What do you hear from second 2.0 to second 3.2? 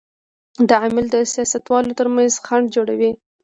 منځ خنډ جوړوي.